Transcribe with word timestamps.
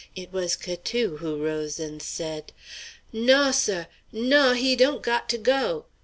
It 0.15 0.33
was 0.33 0.57
Catou 0.57 1.19
who 1.19 1.37
rose 1.45 1.79
and 1.79 2.01
said: 2.01 2.53
"Naw, 3.13 3.51
sah. 3.51 3.85
Naw; 4.11 4.53
he 4.53 4.75
don't 4.75 5.03
got 5.03 5.29
to 5.29 5.37
go!" 5.37 5.85